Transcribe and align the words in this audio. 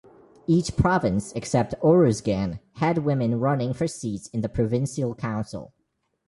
Each 0.47 0.75
province, 0.75 1.31
except 1.33 1.75
Oruzgan, 1.83 2.57
had 2.77 3.05
women 3.05 3.39
running 3.39 3.71
for 3.71 3.85
seats 3.87 4.29
in 4.29 4.41
the 4.41 4.49
provincial 4.49 5.13
council. 5.13 5.75